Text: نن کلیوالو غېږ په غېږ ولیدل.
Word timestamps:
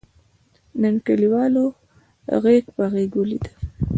نن 0.81 0.95
کلیوالو 1.05 1.65
غېږ 2.43 2.65
په 2.75 2.83
غېږ 2.91 3.11
ولیدل. 3.17 3.53